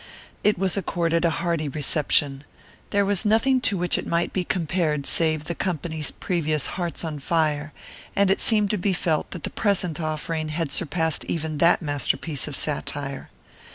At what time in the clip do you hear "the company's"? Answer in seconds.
5.43-6.09